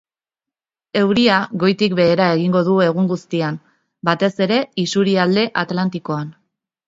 Euria 1.01 1.35
goitik 1.63 1.93
behera 1.99 2.29
egingo 2.37 2.63
du 2.69 2.77
egun 2.87 3.11
guztian, 3.13 3.61
batez 4.11 4.33
ere 4.47 4.59
isurialde 4.87 5.47
atlantikoan. 5.65 6.35